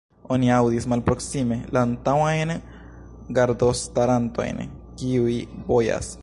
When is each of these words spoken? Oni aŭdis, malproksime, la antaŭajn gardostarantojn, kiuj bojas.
Oni 0.35 0.47
aŭdis, 0.53 0.85
malproksime, 0.93 1.57
la 1.77 1.83
antaŭajn 1.89 2.55
gardostarantojn, 3.39 4.65
kiuj 5.03 5.39
bojas. 5.71 6.11